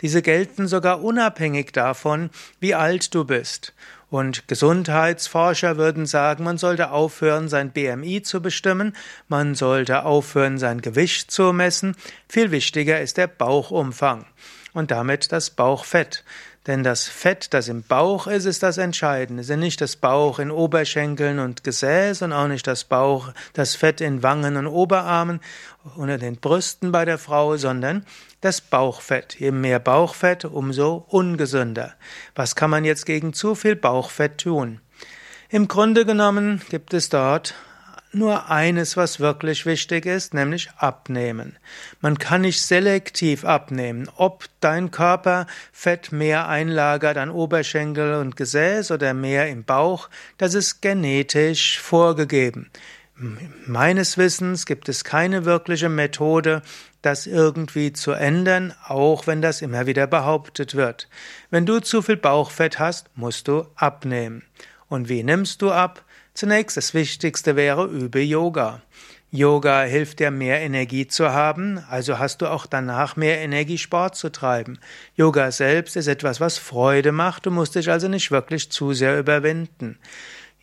diese 0.00 0.22
gelten 0.22 0.68
sogar 0.68 1.02
unabhängig 1.02 1.72
davon, 1.72 2.30
wie 2.60 2.74
alt 2.74 3.14
du 3.14 3.26
bist. 3.26 3.74
Und 4.12 4.46
Gesundheitsforscher 4.46 5.78
würden 5.78 6.04
sagen, 6.04 6.44
man 6.44 6.58
sollte 6.58 6.90
aufhören, 6.90 7.48
sein 7.48 7.70
BMI 7.70 8.20
zu 8.20 8.42
bestimmen, 8.42 8.94
man 9.26 9.54
sollte 9.54 10.04
aufhören, 10.04 10.58
sein 10.58 10.82
Gewicht 10.82 11.30
zu 11.30 11.54
messen. 11.54 11.96
Viel 12.28 12.50
wichtiger 12.50 13.00
ist 13.00 13.16
der 13.16 13.26
Bauchumfang 13.26 14.26
und 14.74 14.90
damit 14.90 15.32
das 15.32 15.48
Bauchfett. 15.48 16.24
Denn 16.68 16.84
das 16.84 17.08
Fett, 17.08 17.52
das 17.54 17.66
im 17.66 17.82
Bauch 17.82 18.28
ist, 18.28 18.44
ist 18.44 18.62
das 18.62 18.78
Entscheidende. 18.78 19.40
Es 19.40 19.50
ist 19.50 19.56
nicht 19.56 19.80
das 19.80 19.96
Bauch 19.96 20.38
in 20.38 20.52
Oberschenkeln 20.52 21.40
und 21.40 21.64
Gesäß 21.64 22.22
und 22.22 22.32
auch 22.32 22.46
nicht 22.46 22.68
das 22.68 22.84
Bauch, 22.84 23.32
das 23.52 23.74
Fett 23.74 24.00
in 24.00 24.22
Wangen 24.22 24.56
und 24.56 24.68
Oberarmen 24.68 25.40
unter 25.96 26.18
den 26.18 26.36
Brüsten 26.36 26.92
bei 26.92 27.04
der 27.04 27.18
Frau, 27.18 27.56
sondern 27.56 28.06
das 28.40 28.60
Bauchfett. 28.60 29.40
Je 29.40 29.50
mehr 29.50 29.80
Bauchfett, 29.80 30.44
umso 30.44 31.04
ungesünder. 31.08 31.94
Was 32.36 32.54
kann 32.54 32.70
man 32.70 32.84
jetzt 32.84 33.06
gegen 33.06 33.32
zu 33.32 33.56
viel 33.56 33.74
Bauchfett 33.74 34.38
tun? 34.38 34.80
Im 35.48 35.66
Grunde 35.66 36.06
genommen 36.06 36.62
gibt 36.70 36.94
es 36.94 37.08
dort 37.08 37.54
nur 38.12 38.50
eines, 38.50 38.96
was 38.96 39.20
wirklich 39.20 39.66
wichtig 39.66 40.06
ist, 40.06 40.34
nämlich 40.34 40.70
abnehmen. 40.76 41.56
Man 42.00 42.18
kann 42.18 42.42
nicht 42.42 42.62
selektiv 42.62 43.44
abnehmen, 43.44 44.08
ob 44.16 44.44
dein 44.60 44.90
Körper 44.90 45.46
Fett 45.72 46.12
mehr 46.12 46.48
einlagert 46.48 47.16
an 47.16 47.30
Oberschenkel 47.30 48.14
und 48.14 48.36
Gesäß 48.36 48.90
oder 48.90 49.14
mehr 49.14 49.48
im 49.48 49.64
Bauch, 49.64 50.08
das 50.38 50.54
ist 50.54 50.82
genetisch 50.82 51.78
vorgegeben. 51.78 52.70
Meines 53.66 54.18
Wissens 54.18 54.66
gibt 54.66 54.88
es 54.88 55.04
keine 55.04 55.44
wirkliche 55.44 55.88
Methode, 55.88 56.62
das 57.02 57.26
irgendwie 57.26 57.92
zu 57.92 58.12
ändern, 58.12 58.74
auch 58.86 59.26
wenn 59.26 59.42
das 59.42 59.62
immer 59.62 59.86
wieder 59.86 60.06
behauptet 60.06 60.74
wird. 60.74 61.08
Wenn 61.50 61.66
du 61.66 61.80
zu 61.80 62.02
viel 62.02 62.16
Bauchfett 62.16 62.78
hast, 62.78 63.10
musst 63.16 63.48
du 63.48 63.66
abnehmen. 63.74 64.42
Und 64.92 65.08
wie 65.08 65.22
nimmst 65.22 65.62
du 65.62 65.70
ab? 65.70 66.04
Zunächst 66.34 66.76
das 66.76 66.92
Wichtigste 66.92 67.56
wäre, 67.56 67.86
übe 67.86 68.20
Yoga. 68.20 68.82
Yoga 69.30 69.84
hilft 69.84 70.18
dir 70.18 70.30
mehr 70.30 70.60
Energie 70.60 71.06
zu 71.06 71.30
haben, 71.30 71.82
also 71.88 72.18
hast 72.18 72.42
du 72.42 72.46
auch 72.46 72.66
danach 72.66 73.16
mehr 73.16 73.38
Energie 73.38 73.78
Sport 73.78 74.16
zu 74.16 74.30
treiben. 74.30 74.78
Yoga 75.16 75.50
selbst 75.50 75.96
ist 75.96 76.08
etwas, 76.08 76.42
was 76.42 76.58
Freude 76.58 77.10
macht, 77.10 77.46
du 77.46 77.50
musst 77.50 77.74
dich 77.74 77.90
also 77.90 78.06
nicht 78.06 78.30
wirklich 78.30 78.70
zu 78.70 78.92
sehr 78.92 79.18
überwinden. 79.18 79.98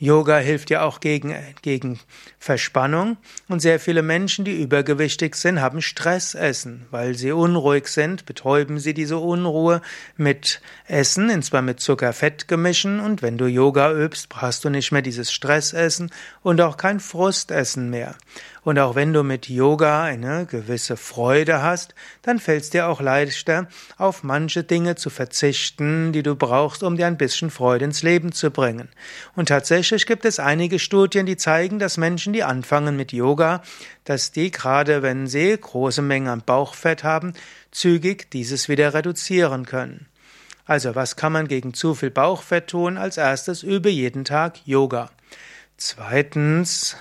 Yoga 0.01 0.37
hilft 0.37 0.69
ja 0.69 0.83
auch 0.83 1.01
gegen, 1.01 1.35
gegen 1.61 1.99
Verspannung 2.39 3.17
und 3.49 3.59
sehr 3.59 3.81
viele 3.81 4.01
Menschen, 4.01 4.45
die 4.45 4.61
übergewichtig 4.61 5.35
sind, 5.35 5.59
haben 5.59 5.81
Stressessen. 5.81 6.85
Weil 6.89 7.15
sie 7.15 7.33
unruhig 7.33 7.89
sind, 7.89 8.25
betäuben 8.25 8.79
sie 8.79 8.93
diese 8.93 9.17
Unruhe 9.17 9.81
mit 10.15 10.61
Essen, 10.87 11.29
und 11.29 11.43
zwar 11.43 11.61
mit 11.61 11.81
Zucker-Fett-Gemischen 11.81 13.01
und 13.01 13.21
wenn 13.21 13.37
du 13.37 13.45
Yoga 13.45 13.91
übst, 13.91 14.29
hast 14.35 14.63
du 14.63 14.69
nicht 14.69 14.93
mehr 14.93 15.01
dieses 15.01 15.33
Stressessen 15.33 16.11
und 16.43 16.61
auch 16.61 16.77
kein 16.77 17.01
Frustessen 17.01 17.89
mehr. 17.89 18.15
Und 18.61 18.77
auch 18.77 18.95
wenn 18.95 19.13
du 19.13 19.23
mit 19.23 19.49
Yoga 19.49 20.03
eine 20.03 20.45
gewisse 20.45 20.95
Freude 20.97 21.61
hast, 21.61 21.95
dann 22.21 22.39
fällt 22.39 22.63
es 22.63 22.69
dir 22.69 22.87
auch 22.87 23.01
leichter, 23.01 23.67
auf 23.97 24.23
manche 24.23 24.63
Dinge 24.63 24.95
zu 24.95 25.09
verzichten, 25.09 26.11
die 26.11 26.23
du 26.23 26.35
brauchst, 26.35 26.83
um 26.83 26.97
dir 26.97 27.07
ein 27.07 27.17
bisschen 27.17 27.51
Freude 27.51 27.85
ins 27.85 28.03
Leben 28.03 28.31
zu 28.31 28.51
bringen. 28.51 28.89
Und 29.35 29.47
tatsächlich 29.47 29.88
gibt 29.91 30.25
es 30.25 30.39
einige 30.39 30.79
Studien, 30.79 31.25
die 31.25 31.37
zeigen, 31.37 31.79
dass 31.79 31.97
Menschen, 31.97 32.33
die 32.33 32.43
anfangen 32.43 32.95
mit 32.95 33.11
Yoga, 33.11 33.61
dass 34.03 34.31
die 34.31 34.51
gerade 34.51 35.01
wenn 35.01 35.27
sie 35.27 35.57
große 35.57 36.01
Mengen 36.01 36.27
an 36.27 36.43
Bauchfett 36.45 37.03
haben, 37.03 37.33
zügig 37.71 38.31
dieses 38.31 38.69
wieder 38.69 38.93
reduzieren 38.93 39.65
können. 39.65 40.07
Also, 40.65 40.93
was 40.93 41.15
kann 41.15 41.33
man 41.33 41.47
gegen 41.47 41.73
zu 41.73 41.95
viel 41.95 42.11
Bauchfett 42.11 42.67
tun? 42.67 42.97
Als 42.97 43.17
erstes 43.17 43.63
übe 43.63 43.89
jeden 43.89 44.23
Tag 44.23 44.59
Yoga. 44.65 45.09
Zweitens, 45.77 46.95